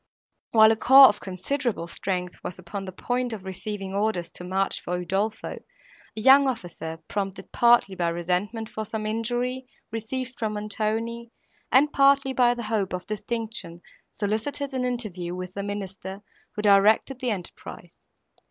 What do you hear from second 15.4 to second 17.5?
the Minister, who directed the